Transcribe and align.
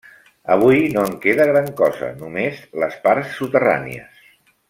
Avui 0.53 0.79
no 0.93 1.03
en 1.09 1.13
queda 1.25 1.45
gran 1.49 1.69
cosa, 1.83 2.09
només 2.23 2.65
les 2.85 2.99
parts 3.05 3.37
soterrànies. 3.43 4.27